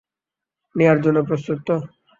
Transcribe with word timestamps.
নেয়ার 0.75 0.97
জন্য 1.03 1.17
প্রস্তুত 1.27 1.57
তো? 1.67 1.75